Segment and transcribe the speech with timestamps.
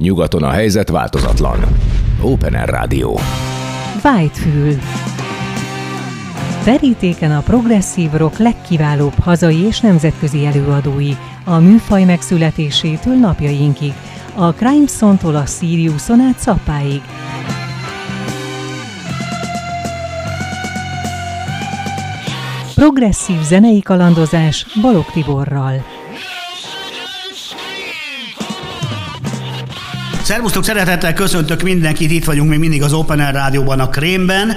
[0.00, 1.58] Nyugaton a helyzet változatlan.
[2.22, 3.18] Open Air Rádió.
[4.04, 4.74] Whitefül.
[6.64, 11.12] Verítéken a progresszív rock legkiválóbb hazai és nemzetközi előadói,
[11.44, 13.92] a műfaj megszületésétől napjainkig,
[14.34, 17.00] a Crimeson-tól a Siriuson át Szappáig.
[22.74, 25.84] Progresszív zenei kalandozás Balog Tiborral.
[30.30, 34.52] Szervusztok, szeretettel köszöntök mindenkit, itt vagyunk még mindig az Open Air Rádióban a Krémben.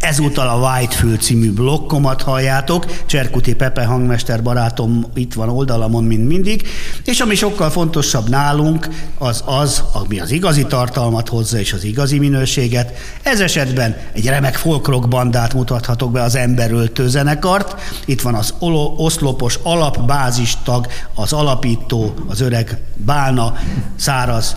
[0.00, 2.86] Ezúttal a Whitefield című blokkomat halljátok.
[3.06, 6.68] Cserkuti Pepe hangmester barátom itt van oldalamon, mint mindig.
[7.04, 8.88] És ami sokkal fontosabb nálunk,
[9.18, 12.92] az az, ami az igazi tartalmat hozza és az igazi minőséget.
[13.22, 17.80] Ez esetben egy remek folkrock bandát mutathatok be az emberöltő zenekart.
[18.04, 18.54] Itt van az
[18.96, 23.54] oszlopos alapbázistag, az alapító, az öreg Bálna,
[23.96, 24.56] száraz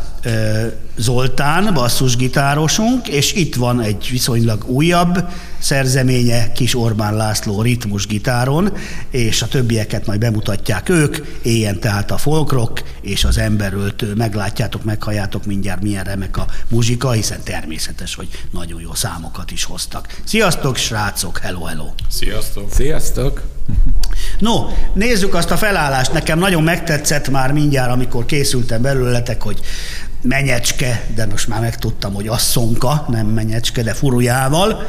[0.97, 8.73] Zoltán, basszusgitárosunk, és itt van egy viszonylag újabb szerzeménye, Kis Orbán László ritmusgitáron,
[9.09, 14.13] és a többieket majd bemutatják ők, éljen tehát a folkrock és az emberöltő.
[14.13, 20.21] Meglátjátok, meghalljátok mindjárt milyen remek a muzsika, hiszen természetes, hogy nagyon jó számokat is hoztak.
[20.23, 21.37] Sziasztok, srácok!
[21.37, 21.85] Hello, hello!
[22.09, 22.71] Sziasztok!
[22.71, 23.41] Sziasztok!
[24.39, 26.13] No, nézzük azt a felállást.
[26.13, 29.59] Nekem nagyon megtetszett már mindjárt, amikor készültem belőletek, hogy
[30.21, 34.85] menyecske, de most már megtudtam, hogy asszonka, nem menyecske, de furujával,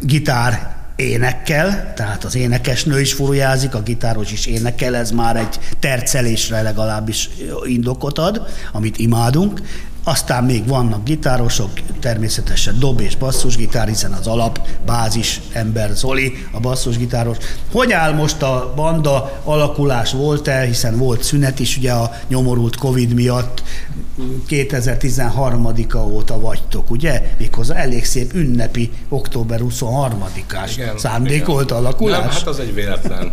[0.00, 6.62] gitár énekkel, tehát az énekesnő is furujázik, a gitáros is énekel, ez már egy tercelésre
[6.62, 7.28] legalábbis
[7.64, 9.60] indokot ad, amit imádunk,
[10.04, 11.70] aztán még vannak gitárosok,
[12.00, 17.36] természetesen dob és basszusgitár, hiszen az alap bázis ember Zoli, a basszusgitáros.
[17.72, 23.14] Hogy áll most a banda alakulás volt-e, hiszen volt szünet is ugye a nyomorult Covid
[23.14, 23.62] miatt,
[24.48, 27.22] 2013-a óta vagytok, ugye?
[27.38, 32.18] Méghozzá elég szép ünnepi október 23-ás szándékolt alakulás.
[32.18, 33.32] Nem, hát az egy véletlen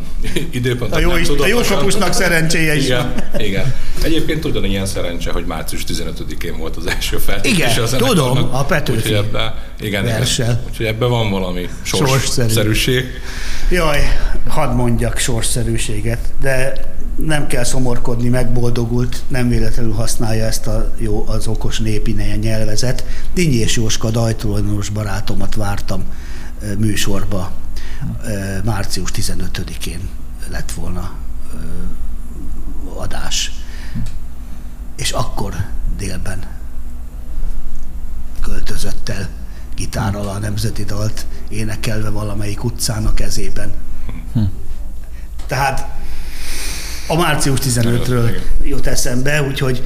[0.49, 0.93] időpont.
[0.93, 3.13] A jó, is, a jó sokusnak szerencséje is igen.
[3.37, 3.73] Igen.
[4.03, 7.69] Egyébként ugyanilyen szerencse, hogy március 15-én volt az első feltétel.
[7.69, 10.21] Igen, a tudom, a Petőfi úgyhogy ebbe, igen, igen,
[10.67, 13.05] úgyhogy ebben van valami sorsszerűség.
[13.69, 13.99] Jaj,
[14.47, 16.73] hadd mondjak sorsszerűséget, de
[17.17, 23.05] nem kell szomorkodni, megboldogult, nem véletlenül használja ezt a jó, az okos népineje nyelvezet.
[23.33, 26.03] Dinnyés Jóska dajtulajdonos barátomat vártam
[26.77, 27.51] műsorba
[28.63, 30.09] március 15-én
[30.49, 31.11] lett volna
[32.95, 33.51] adás.
[34.95, 35.55] És akkor
[35.97, 36.43] délben
[38.41, 39.29] költözött el
[39.75, 43.73] gitárral a nemzeti dalt, énekelve valamelyik utcán a kezében.
[44.33, 44.43] Hm.
[45.47, 45.97] Tehát
[47.07, 49.83] a március 15-ről jut eszembe, úgyhogy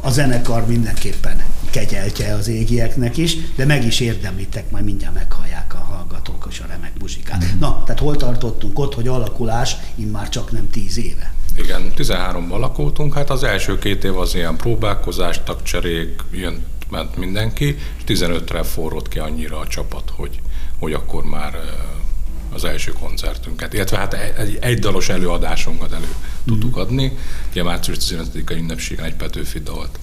[0.00, 5.78] a zenekar mindenképpen kegyeltje az égieknek is, de meg is érdemlitek, majd mindjárt meghallják a
[5.78, 7.44] hallgatók és a remek muzsikát.
[7.44, 7.58] Mm.
[7.58, 11.34] Na, tehát hol tartottunk ott, hogy alakulás immár csak nem tíz éve?
[11.58, 17.78] Igen, 13-ban alakultunk, hát az első két év az ilyen próbálkozás, tagcserék, jön, ment mindenki,
[17.96, 20.40] és 15-re forrott ki annyira a csapat, hogy,
[20.78, 21.54] hogy akkor már
[22.54, 26.14] az első koncertünket, illetve hát egy, egy dalos előadásunkat elő
[26.46, 27.12] tudtuk adni.
[27.50, 29.98] Ugye március 15-a ünnepségen egy Petőfi dalt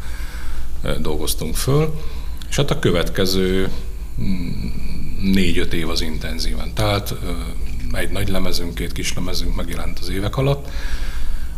[1.00, 2.02] dolgoztunk föl,
[2.50, 3.70] és hát a következő
[4.22, 4.52] mm,
[5.22, 6.74] négy-öt év az intenzíven.
[6.74, 7.16] Tehát
[7.92, 10.70] egy nagy lemezünk, két kis lemezünk megjelent az évek alatt,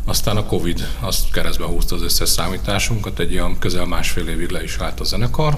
[0.05, 4.63] aztán a Covid azt keresztbe húzta az összes számításunkat, egy olyan közel másfél évig le
[4.63, 5.57] is állt a zenekar,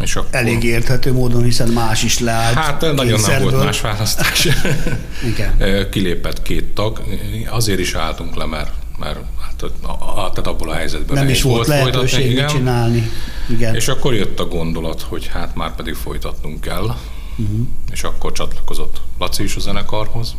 [0.00, 0.28] és akkor...
[0.32, 2.54] Elég érthető módon, hiszen más is leállt.
[2.54, 4.48] Hát nagyon nem volt más választás.
[5.32, 5.88] Igen.
[5.90, 7.02] Kilépett két tag.
[7.50, 11.66] Azért is álltunk le, mert, mert hát, a, tehát abból a helyzetben nem is volt,
[11.66, 13.10] lehetőség mit csinálni.
[13.48, 13.74] Igen.
[13.74, 16.94] És akkor jött a gondolat, hogy hát már pedig folytatnunk kell.
[17.36, 17.66] Uh-huh.
[17.90, 20.34] És akkor csatlakozott Laci is a zenekarhoz.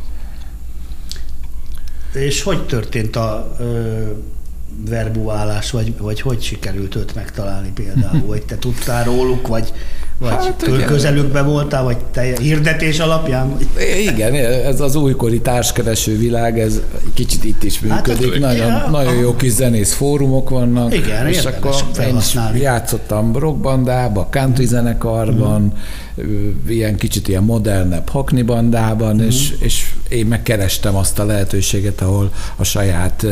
[2.14, 4.12] És hogy történt a ö,
[4.86, 8.26] verbuálás, vagy, vagy hogy sikerült őt megtalálni például?
[8.26, 9.74] Vagy te tudtál róluk, vagy,
[10.18, 13.50] vagy hát, közelükbe voltál, vagy te hirdetés alapján?
[13.50, 13.68] Vagy?
[14.00, 14.36] Igen,
[14.66, 16.82] ez az újkori társkereső világ, ez
[17.14, 18.32] kicsit itt is hát, működik.
[18.32, 20.94] Hát, nagyon, ja, nagyon jó kis zenész fórumok vannak.
[20.94, 26.06] Igen, és akkor én is játszottam rockbandába, country zenekarban, mm
[26.68, 29.20] ilyen kicsit ilyen modernebb hakni bandában, mm.
[29.20, 33.26] és, és én megkerestem azt a lehetőséget, ahol a saját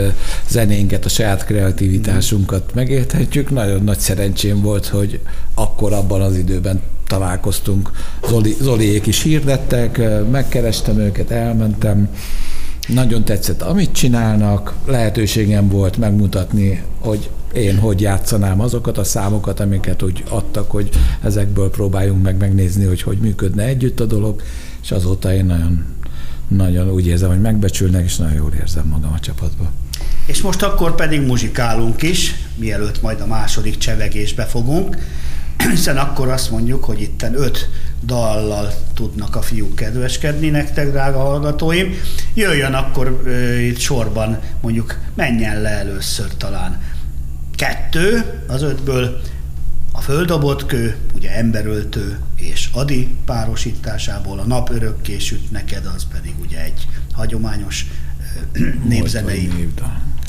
[0.48, 2.76] zenénket, a saját kreativitásunkat mm.
[2.76, 3.50] megérthetjük.
[3.50, 5.20] Nagyon nagy szerencsém volt, hogy
[5.54, 7.92] akkor abban az időben találkoztunk.
[8.28, 10.02] Zoli, Zoliék is hirdettek,
[10.32, 12.10] megkerestem őket, elmentem,
[12.88, 20.04] Nagyon tetszett, amit csinálnak, lehetőségem volt megmutatni, hogy én hogy játszanám azokat a számokat, amiket
[20.04, 20.90] úgy adtak, hogy
[21.24, 24.42] ezekből próbáljunk meg megnézni, hogy hogy működne együtt a dolog,
[24.84, 25.86] és azóta én nagyon,
[26.48, 29.68] nagyon úgy érzem, hogy megbecsülnek, és nagyon jól érzem magam a csapatban.
[30.26, 34.98] És most akkor pedig muzsikálunk is, mielőtt majd a második csevegésbe fogunk,
[35.72, 37.70] hiszen akkor azt mondjuk, hogy itten öt
[38.04, 41.94] dallal tudnak a fiúk kedveskedni nektek, drága hallgatóim.
[42.34, 46.82] Jöjjön akkor uh, itt sorban, mondjuk menjen le először talán.
[47.56, 49.22] Kettő az ötből,
[49.92, 56.34] a földobott kő, ugye emberöltő és Adi párosításából, a nap örökké süt neked, az pedig
[56.42, 57.86] ugye egy hagyományos
[58.88, 59.70] népzenei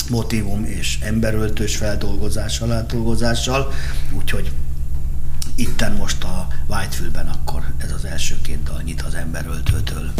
[0.09, 3.73] motivum és emberöltős feldolgozással, átdolgozással,
[4.17, 4.51] úgyhogy
[5.57, 10.13] itten most a Whitefield-ben akkor ez az első két dal nyit az emberöltőtől.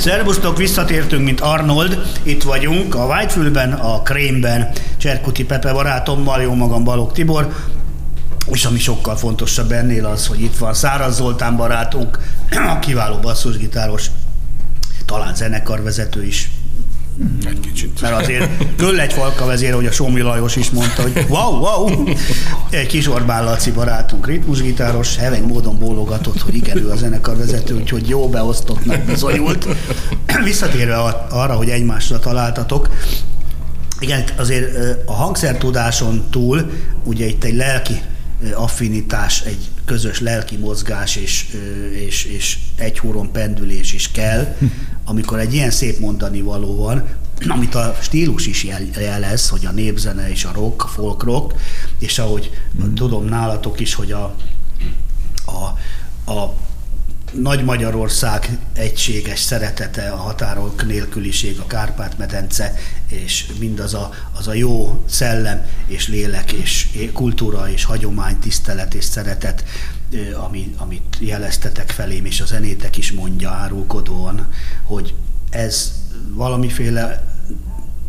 [0.00, 2.10] Szervusztok, visszatértünk, mint Arnold.
[2.22, 7.54] Itt vagyunk a Whitefülben, a Krémben, Cserkuti Pepe barátommal, jó magam Balog Tibor.
[8.46, 12.18] És ami sokkal fontosabb ennél az, hogy itt van Száraz Zoltán barátunk,
[12.50, 14.06] a kiváló basszusgitáros,
[15.06, 16.50] talán zenekarvezető is,
[17.44, 18.00] Egy kicsit.
[18.00, 22.04] mert azért köll egy falka vezére, hogy a Somi Lajos is mondta, hogy wow, wow,
[22.70, 28.08] egy kis Orbán Laci barátunk, ritmusgitáros, heveny módon bólogatott, hogy igen, ő a zenekarvezető, úgyhogy
[28.08, 29.68] jó beosztottnak bizonyult.
[30.44, 30.96] Visszatérve
[31.30, 32.88] arra, hogy egymásra találtatok,
[34.00, 34.76] igen, azért
[35.06, 36.70] a hangszertudáson túl
[37.04, 38.00] ugye itt egy lelki
[38.54, 41.56] affinitás, egy közös lelki mozgás és,
[42.06, 44.56] és, és egy húron pendülés is kell,
[45.04, 47.08] amikor egy ilyen szép mondani való van,
[47.48, 51.54] amit a stílus is jel- jelez, hogy a népzene és a rock, a folk rock,
[51.98, 52.50] és ahogy
[52.94, 54.34] tudom nálatok is, hogy a,
[55.44, 56.54] a, a
[57.32, 62.74] nagy Magyarország egységes szeretete, a határok nélküliség, a Kárpát-medence,
[63.08, 69.04] és mindaz a, az a jó szellem és lélek és kultúra és hagyomány, tisztelet és
[69.04, 69.64] szeretet,
[70.46, 75.14] ami, amit jeleztetek felém, és a zenétek is mondja árulkodóan, hogy
[75.50, 75.92] ez
[76.28, 77.24] valamiféle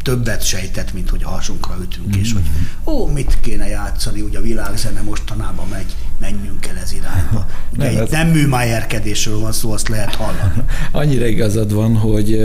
[0.01, 2.43] többet sejtett, mint hogy a hasunkra ütünk, és hogy
[2.85, 7.45] ó, mit kéne játszani, ugye a világzene mostanában megy, menjünk el ez irányba.
[7.73, 10.63] Ugye Nem, nem, ez- nem műmájerkedésről van szó, azt lehet hallani.
[10.91, 12.39] Annyira igazad van, hogy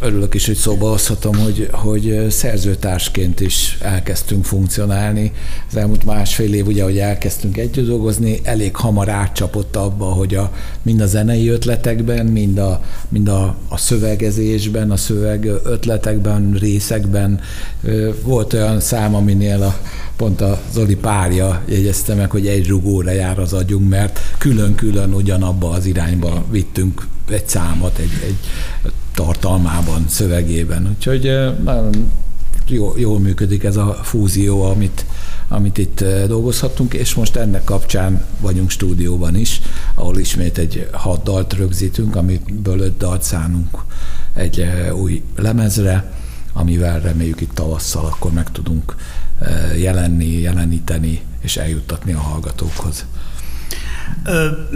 [0.00, 5.32] örülök is, hogy szóba hozhatom, hogy, hogy szerzőtársként is elkezdtünk funkcionálni.
[5.68, 10.52] Az elmúlt másfél év, ugye, hogy elkezdtünk együtt dolgozni, elég hamar átcsapott abba, hogy a,
[10.82, 17.40] mind a zenei ötletekben, mind a, mind a, a szövegezésben, a szöveg ötletekben, részekben
[18.22, 19.78] volt olyan szám, aminél a,
[20.16, 25.70] pont a Zoli párja jegyezte meg, hogy egy rugóra jár az agyunk, mert külön-külön ugyanabba
[25.70, 28.38] az irányba vittünk egy számot, egy, egy
[29.16, 30.88] tartalmában, szövegében.
[30.96, 31.22] Úgyhogy
[31.64, 32.10] nagyon
[32.66, 35.04] jó, jól működik ez a fúzió, amit,
[35.48, 39.60] amit itt dolgozhattunk, és most ennek kapcsán vagyunk stúdióban is,
[39.94, 43.78] ahol ismét egy hat dalt rögzítünk, amiből öt dalt szánunk
[44.34, 46.12] egy új lemezre,
[46.52, 48.96] amivel reméljük itt tavasszal akkor meg tudunk
[49.78, 53.04] jelenni, jeleníteni és eljuttatni a hallgatókhoz.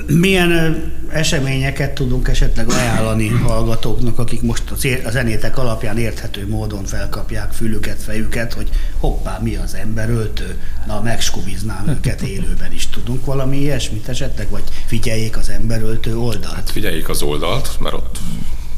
[0.07, 4.63] Milyen eseményeket tudunk esetleg ajánlani hallgatóknak, akik most
[5.05, 10.59] a zenétek alapján érthető módon felkapják fülüket, fejüket, hogy hoppá, mi az emberöltő?
[10.87, 12.87] Na, megskubiznám őket élőben is.
[12.87, 16.71] Tudunk valami ilyesmit esetleg, vagy figyeljék az emberöltő oldalt?
[16.71, 18.19] Figyeljék az oldalt, mert ott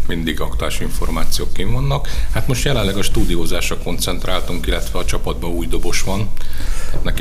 [0.07, 2.09] mindig aktuális információk kim vannak.
[2.33, 6.31] Hát most jelenleg a stúdiózásra koncentráltunk, illetve a csapatban új dobos van.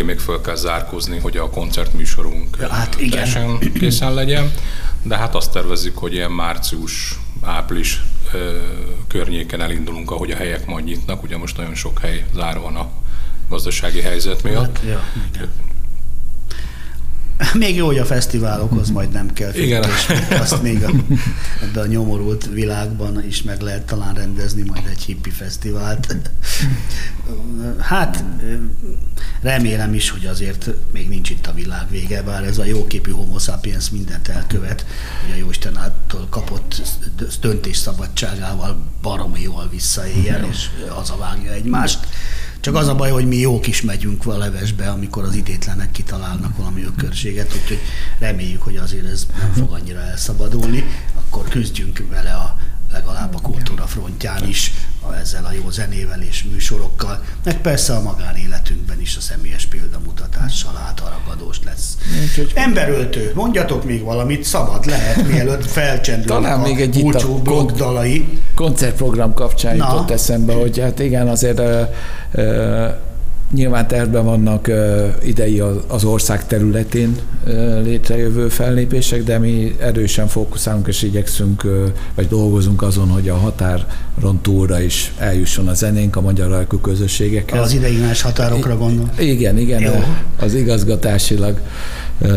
[0.02, 3.10] Neki még fel kell zárkozni, hogy a koncertműsorunk Ja, hát igen.
[3.10, 4.52] teljesen készen legyen.
[5.04, 8.02] De hát azt tervezzük, hogy ilyen március, április
[8.34, 8.58] ö,
[9.08, 11.24] környéken elindulunk, ahogy a helyek majd nyitnak.
[11.24, 12.90] Ugye most nagyon sok hely zárva van a
[13.50, 14.78] gazdasági helyzet miatt.
[14.78, 15.50] Hát, ja, igen.
[17.54, 20.91] Még jó, hogy a fesztiválokhoz majd nem kell fűtés, azt még a,
[21.62, 26.15] ebben a nyomorult világban is meg lehet talán rendezni majd egy hippi fesztivált.
[27.80, 28.23] Hát
[29.41, 33.39] remélem is, hogy azért még nincs itt a világ vége, bár ez a jóképű homo
[33.39, 34.86] sapiens mindent elkövet,
[35.23, 36.82] hogy a Jóisten által kapott
[37.41, 42.08] döntés szabadságával baromi jól visszaéljen, és hazavágja egymást.
[42.62, 46.58] Csak az a baj, hogy mi jók is megyünk a levesbe, amikor az idétlenek kitalálnak
[46.58, 47.80] valami ökörséget, úgyhogy
[48.19, 52.58] reméljük, hogy azért ez nem fog annyira elszabadulni, akkor küzdjünk vele a
[52.93, 54.71] legalább a kultúra frontján is,
[55.21, 61.60] ezzel a jó zenével és műsorokkal, meg persze a magánéletünkben is a személyes példamutatással átaragadós
[61.65, 61.97] lesz.
[62.21, 67.34] Úgyhogy- Emberöltő, mondjatok még valamit, szabad lehet, mielőtt felcsendülnek Talán a még egy itt a
[67.41, 68.39] blog dalai.
[68.56, 69.86] koncertprogram kapcsán Na.
[69.88, 71.82] jutott eszembe, hogy hát igen, azért ö,
[72.32, 72.88] ö,
[73.52, 74.72] nyilván tervben vannak
[75.24, 77.16] idei az, ország területén
[77.84, 81.64] létrejövő fellépések, de mi erősen fókuszálunk és igyekszünk,
[82.16, 83.86] vagy dolgozunk azon, hogy a határon
[84.41, 87.62] túlra is eljusson a zenénk a magyar lelkű közösségekhez.
[87.62, 89.10] Az ideiglenes határokra gondol.
[89.19, 90.04] Igen, igen, Jó.
[90.39, 91.62] az igazgatásilag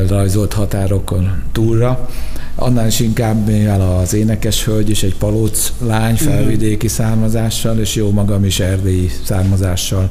[0.09, 2.09] rajzolt határokon túlra.
[2.55, 8.11] Annál is inkább, mivel az énekes hölgy is egy palóc lány felvidéki származással, és jó
[8.11, 10.11] magam is erdélyi származással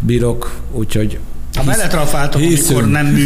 [0.00, 1.18] bírok, úgyhogy
[1.54, 2.90] Ha beletrafáltak, amikor hiszünk.
[2.90, 3.06] nem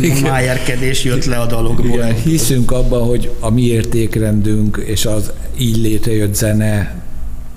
[0.00, 1.86] műmájerkedés jött le a dologból.
[1.86, 7.04] Igen, hiszünk abban, hogy a mi értékrendünk és az így létrejött zene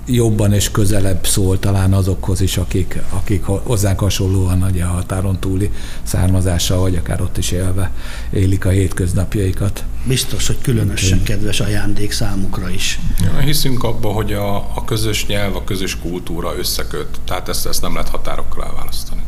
[0.06, 5.70] jobban és közelebb szól talán azokhoz is, akik, akik hozzánk hasonlóan ugye, a határon túli
[6.02, 7.90] származással, vagy akár ott is élve
[8.32, 9.84] élik a hétköznapjaikat.
[10.04, 13.00] biztos, hogy különösen kedves ajándék számukra is.
[13.22, 17.82] Ja, hiszünk abba, hogy a, a közös nyelv, a közös kultúra összeköt, tehát ezt, ezt
[17.82, 19.19] nem lehet határokra elválasztani.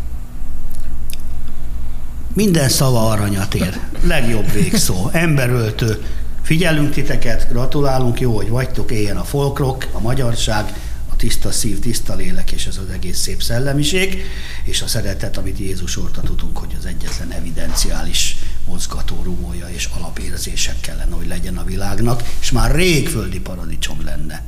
[2.34, 3.80] Minden szava aranyat ér.
[4.02, 5.08] Legjobb végszó.
[5.12, 6.04] Emberöltő.
[6.42, 10.74] Figyelünk titeket, gratulálunk, jó, hogy vagytok, éljen a folkrok, a magyarság,
[11.12, 14.22] a tiszta szív, tiszta lélek, és ez az egész szép szellemiség,
[14.64, 20.80] és a szeretet, amit Jézus orta tudunk, hogy az egyetlen evidenciális mozgató rugója és alapérzések
[20.80, 24.42] kellene, hogy legyen a világnak, és már rég földi paradicsom lenne.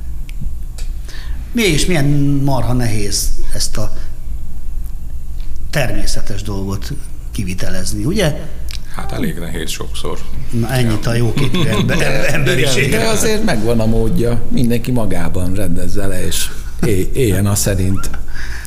[1.53, 2.05] És milyen
[2.43, 3.97] marha nehéz ezt a
[5.69, 6.91] természetes dolgot
[7.35, 8.41] kivitelezni, ugye?
[8.95, 10.19] Hát elég nehéz sokszor.
[10.51, 12.91] Na ennyit a jóképű ember, emberiség.
[12.91, 16.49] De azért megvan a módja, mindenki magában rendezze le, és
[17.13, 18.09] éljen a szerint,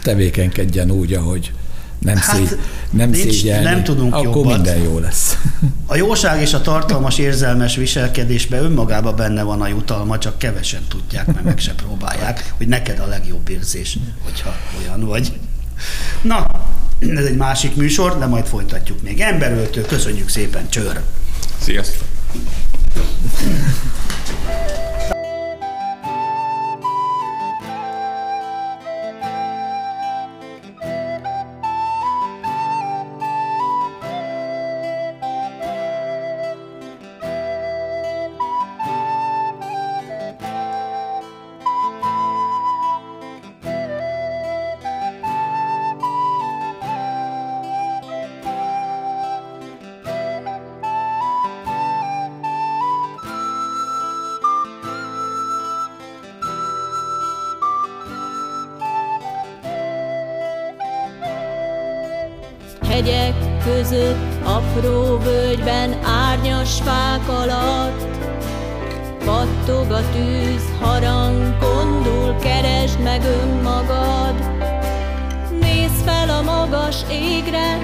[0.02, 1.52] tevékenykedjen úgy, ahogy
[1.98, 2.58] nem, hát, szégy,
[2.90, 4.54] nem nincs, szégyelni, nem tudunk akkor jobbat.
[4.54, 5.38] minden jó lesz.
[5.86, 11.26] A jóság és a tartalmas érzelmes viselkedésben önmagában benne van a jutalma, csak kevesen tudják,
[11.26, 15.32] mert meg se próbálják, hogy neked a legjobb érzés, hogyha olyan vagy.
[16.22, 16.46] Na,
[16.98, 19.20] ez egy másik műsor, de majd folytatjuk még.
[19.20, 21.02] Emberöltő, köszönjük szépen, csőr!
[21.58, 22.06] Sziasztok!
[76.88, 77.78] Magas égre,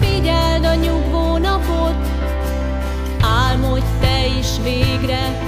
[0.00, 1.94] figyeld a nyugvó napot,
[3.20, 5.40] álmodj te is végre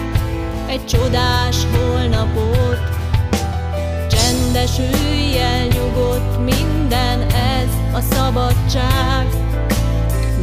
[0.67, 2.79] egy csodás holnapot.
[4.09, 9.27] Csendesülj el nyugodt minden ez a szabadság.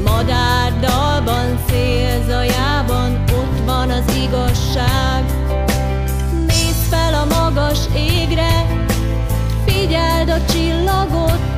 [0.03, 5.23] Madár dalban, szélzajában, ott van az igazság.
[6.47, 8.65] Nézd fel a magas égre,
[9.65, 11.56] figyeld a csillagot,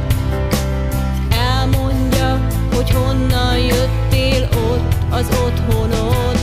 [2.90, 6.38] hogy honnan jöttél ott az otthonod.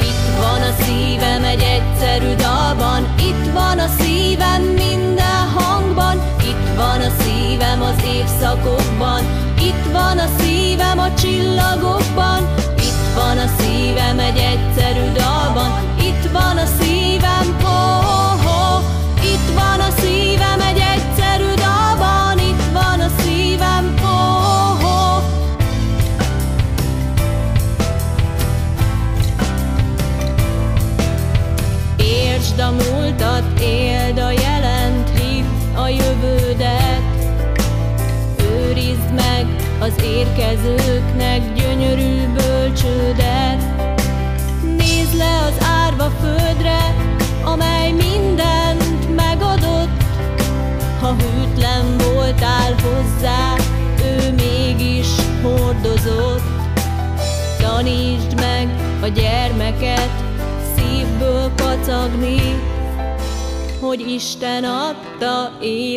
[0.00, 7.00] Itt van a szívem egy egyszerű dalban, itt van a szívem minden hangban, itt van
[7.00, 9.20] a szívem az évszakokban,
[9.58, 16.56] itt van a szívem a csillagokban, itt van a szívem egy egyszerű dalban, itt van
[16.56, 17.65] a szívem,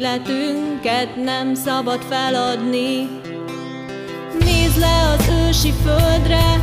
[0.10, 3.10] életünket, nem szabad feladni.
[4.40, 6.60] Nézd le az ősi földre,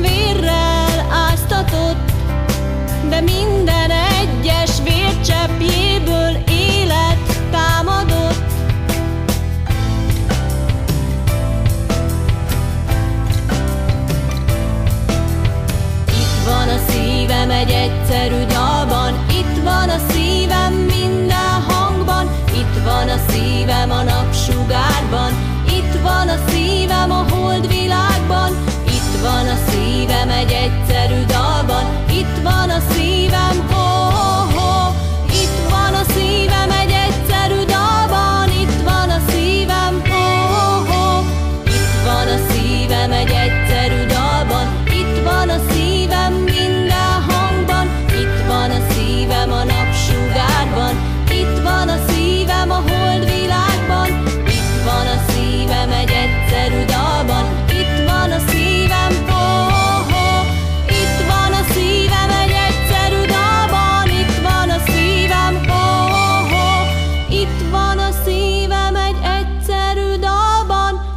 [0.00, 2.12] vérrel áztatott,
[3.08, 6.55] de minden egyes vércseppjéből élet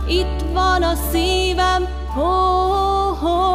[0.09, 3.17] itt van a szívem, ho, oh.
[3.19, 3.48] ho.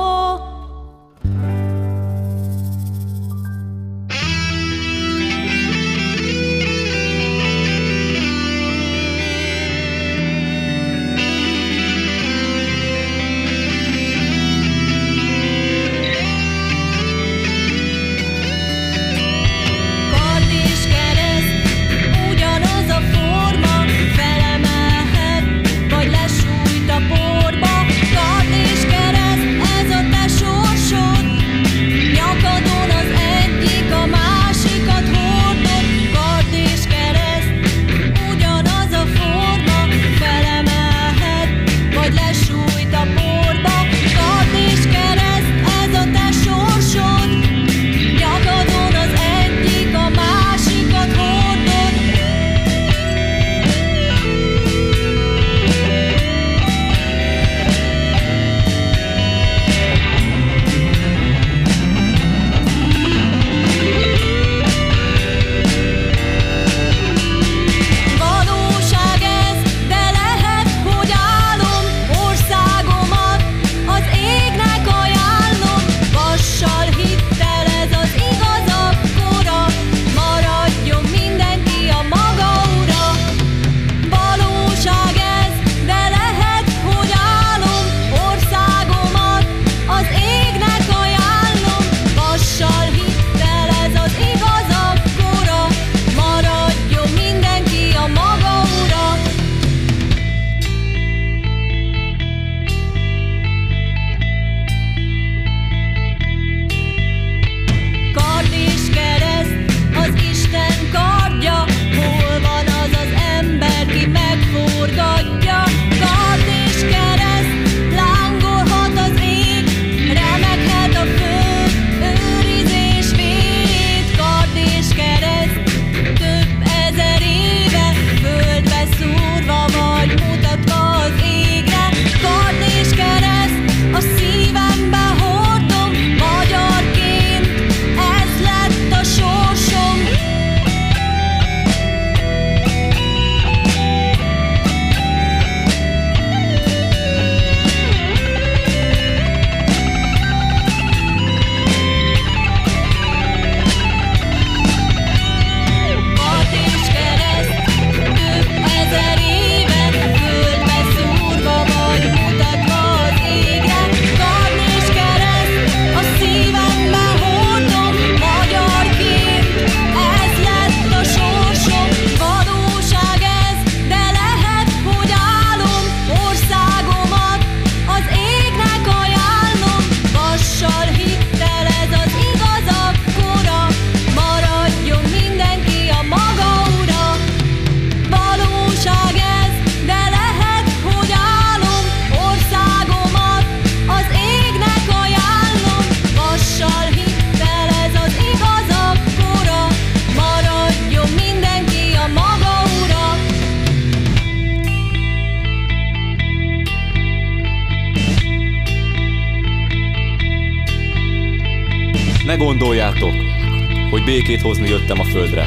[214.05, 215.47] Békét hozni jöttem a földre.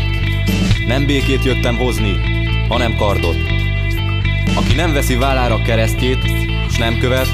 [0.88, 2.16] Nem békét jöttem hozni,
[2.68, 3.38] hanem kardot.
[4.56, 6.32] Aki nem veszi vállára keresztjét,
[6.70, 7.30] és nem követ,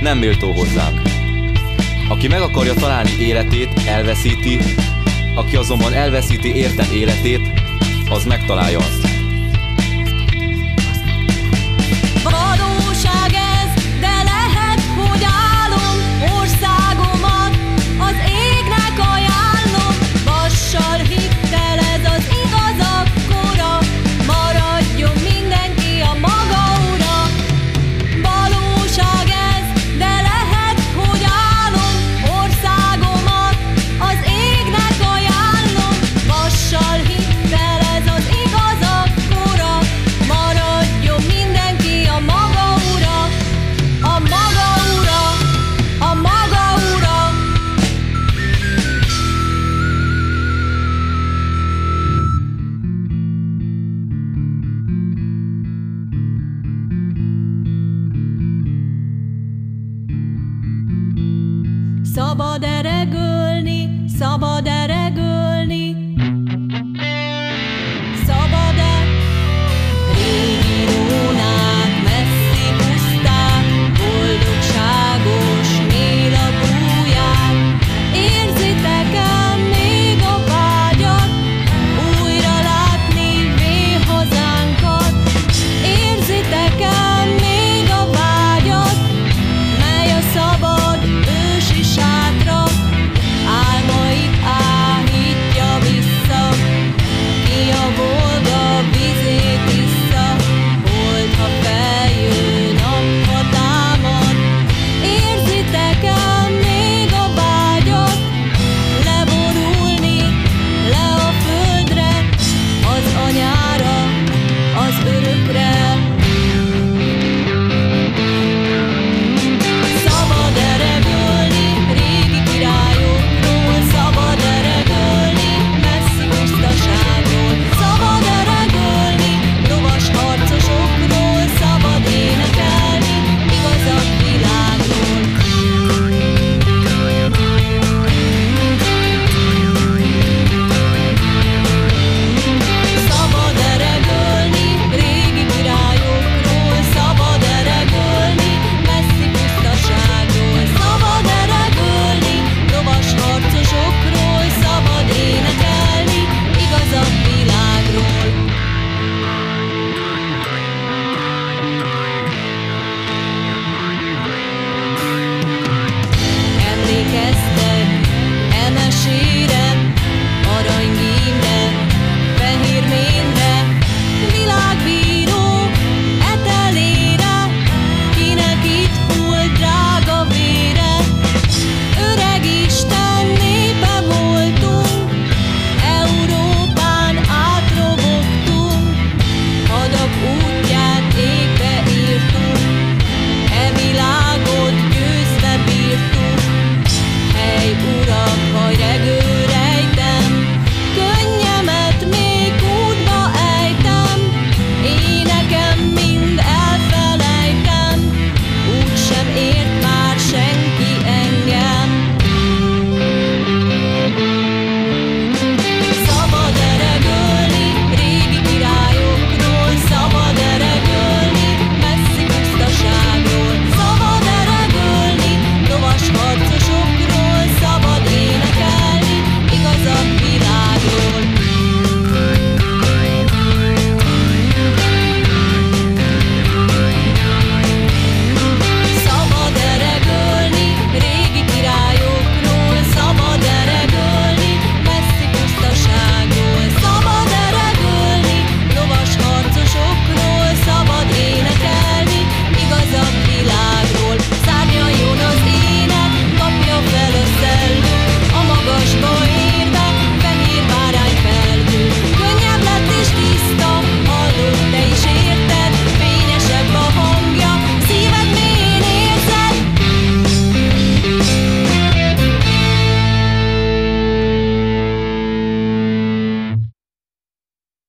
[0.00, 1.02] nem méltó hozzám.
[2.08, 4.58] Aki meg akarja találni életét, elveszíti,
[5.34, 7.50] aki azonban elveszíti értem életét,
[8.10, 8.95] az megtalálja azt.